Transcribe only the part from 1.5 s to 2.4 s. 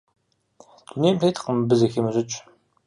абы зыхимыщӀыкӀ.